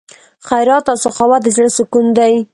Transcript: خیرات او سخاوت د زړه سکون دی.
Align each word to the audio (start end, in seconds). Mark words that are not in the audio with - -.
خیرات 0.47 0.85
او 0.91 0.97
سخاوت 1.05 1.41
د 1.43 1.47
زړه 1.55 1.69
سکون 1.77 2.05
دی. 2.17 2.33